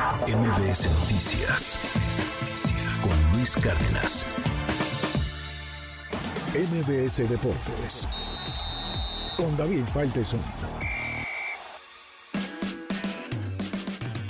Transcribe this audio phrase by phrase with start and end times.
[0.00, 1.78] MBS Noticias
[3.02, 4.26] con Luis Cárdenas.
[6.54, 8.08] MBS Deportes
[9.36, 10.40] con David Faitelson.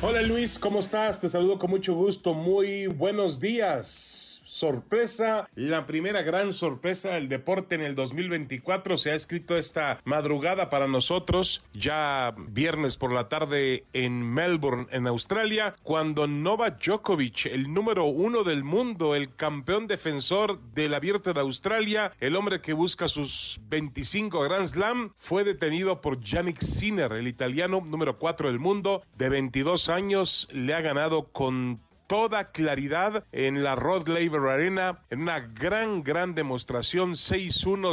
[0.00, 1.18] Hola Luis, ¿cómo estás?
[1.18, 2.32] Te saludo con mucho gusto.
[2.32, 9.14] Muy buenos días sorpresa, la primera gran sorpresa del deporte en el 2024 se ha
[9.14, 16.26] escrito esta madrugada para nosotros, ya viernes por la tarde en Melbourne, en Australia, cuando
[16.26, 22.34] Novak Djokovic, el número uno del mundo, el campeón defensor del abierto de Australia, el
[22.34, 28.18] hombre que busca sus 25 Grand Slam, fue detenido por Yannick Sinner, el italiano número
[28.18, 34.08] 4 del mundo, de 22 años, le ha ganado con toda claridad en la Rod
[34.08, 37.92] Laver Arena en una gran, gran demostración 6-1,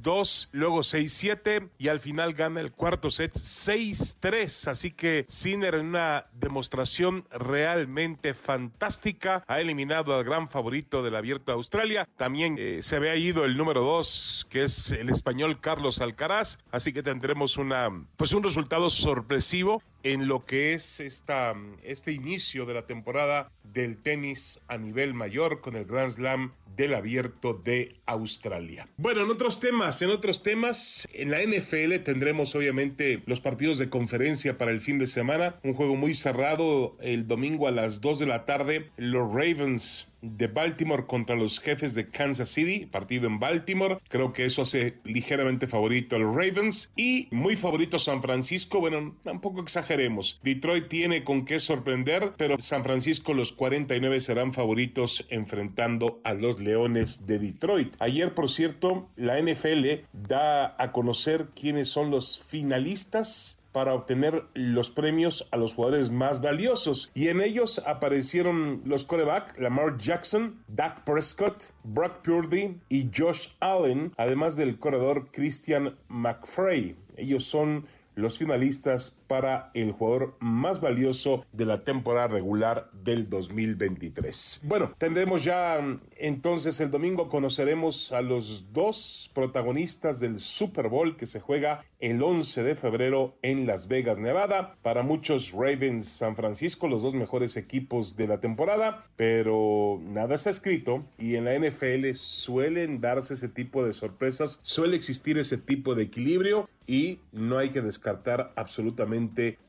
[0.00, 4.68] 6-2, luego 6-7 y al final gana el cuarto set 6-3.
[4.68, 11.50] Así que Sinner en una demostración realmente fantástica ha eliminado al gran favorito del abierto
[11.50, 12.08] de Australia.
[12.16, 16.58] También eh, se había ido el número 2 que es el español Carlos Alcaraz.
[16.70, 22.64] Así que tendremos una, pues un resultado sorpresivo en lo que es esta, este inicio
[22.64, 27.96] de la temporada del tenis a nivel mayor con el Grand Slam del abierto de
[28.06, 28.86] Australia.
[28.98, 33.88] Bueno, en otros temas, en otros temas, en la NFL tendremos obviamente los partidos de
[33.88, 38.18] conferencia para el fin de semana, un juego muy cerrado el domingo a las 2
[38.18, 43.38] de la tarde, los Ravens de Baltimore contra los jefes de Kansas City, partido en
[43.38, 43.98] Baltimore.
[44.08, 48.80] Creo que eso hace ligeramente favorito a los Ravens y muy favorito San Francisco.
[48.80, 50.40] Bueno, tampoco exageremos.
[50.42, 56.60] Detroit tiene con qué sorprender, pero San Francisco los 49 serán favoritos enfrentando a los
[56.60, 57.94] Leones de Detroit.
[57.98, 64.90] Ayer, por cierto, la NFL da a conocer quiénes son los finalistas para obtener los
[64.90, 67.10] premios a los jugadores más valiosos.
[67.12, 74.14] Y en ellos aparecieron los coreback Lamar Jackson, Dak Prescott, Brock Purdy y Josh Allen,
[74.16, 76.96] además del corredor Christian McFrey.
[77.18, 77.84] Ellos son
[78.14, 84.60] los finalistas para el jugador más valioso de la temporada regular del 2023.
[84.64, 85.80] Bueno, tendremos ya
[86.16, 92.22] entonces el domingo conoceremos a los dos protagonistas del Super Bowl que se juega el
[92.22, 94.76] 11 de febrero en Las Vegas, Nevada.
[94.82, 100.50] Para muchos Ravens San Francisco, los dos mejores equipos de la temporada, pero nada ha
[100.50, 105.94] escrito y en la NFL suelen darse ese tipo de sorpresas, suele existir ese tipo
[105.94, 109.15] de equilibrio y no hay que descartar absolutamente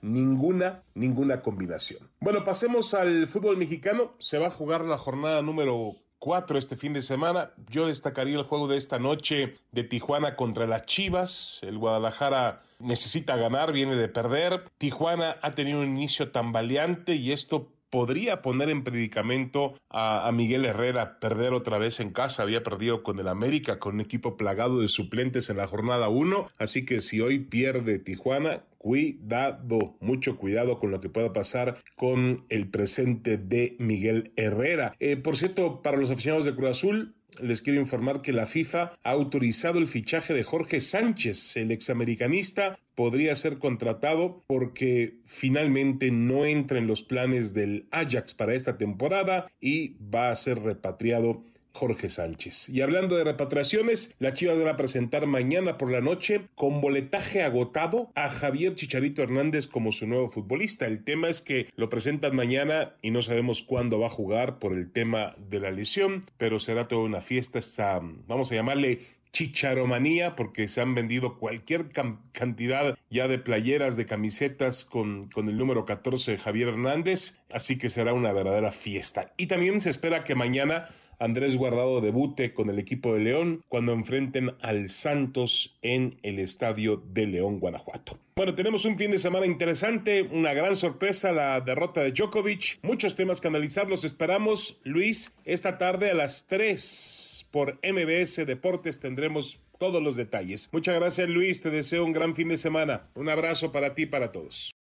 [0.01, 2.09] ninguna, ninguna combinación.
[2.19, 4.13] Bueno, pasemos al fútbol mexicano.
[4.19, 7.51] Se va a jugar la jornada número 4 este fin de semana.
[7.69, 11.59] Yo destacaría el juego de esta noche de Tijuana contra las Chivas.
[11.63, 14.63] El Guadalajara necesita ganar, viene de perder.
[14.77, 21.19] Tijuana ha tenido un inicio tambaleante y esto podría poner en predicamento a, Miguel Herrera
[21.19, 22.43] perder otra vez en casa.
[22.43, 26.49] Había perdido con el América, con un equipo plagado de suplentes en la jornada 1.
[26.57, 32.45] Así que si hoy pierde Tijuana, cuidado, mucho cuidado con lo que pueda pasar con
[32.47, 34.95] el presente de Miguel Herrera.
[35.01, 38.97] Eh, por cierto, para los aficionados de Cruz Azul, les quiero informar que la FIFA
[39.03, 46.45] ha autorizado el fichaje de Jorge Sánchez, el examericanista, podría ser contratado porque finalmente no
[46.45, 51.43] entra en los planes del Ajax para esta temporada y va a ser repatriado
[51.77, 52.69] Jorge Sánchez.
[52.69, 57.43] Y hablando de repatriaciones, la Chivas va a presentar mañana por la noche con boletaje
[57.43, 60.87] agotado a Javier Chicharito Hernández como su nuevo futbolista.
[60.87, 64.73] El tema es que lo presentan mañana y no sabemos cuándo va a jugar por
[64.73, 69.01] el tema de la lesión, pero será toda una fiesta esta, vamos a llamarle
[69.31, 71.89] chicharomanía porque se han vendido cualquier
[72.31, 77.77] cantidad ya de playeras, de camisetas con, con el número 14 de Javier Hernández, así
[77.77, 79.33] que será una verdadera fiesta.
[79.37, 80.87] Y también se espera que mañana
[81.19, 87.03] Andrés Guardado debute con el equipo de León cuando enfrenten al Santos en el estadio
[87.11, 88.19] de León, Guanajuato.
[88.35, 93.15] Bueno, tenemos un fin de semana interesante, una gran sorpresa, la derrota de Djokovic, muchos
[93.15, 99.59] temas que analizar, los esperamos, Luis, esta tarde a las 3 por MBS Deportes tendremos
[99.79, 100.69] todos los detalles.
[100.71, 103.09] Muchas gracias Luis, te deseo un gran fin de semana.
[103.15, 104.71] Un abrazo para ti y para todos.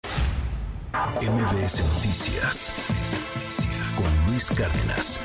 [0.93, 2.75] MBS Noticias
[3.97, 5.21] con Luis Cárdenas.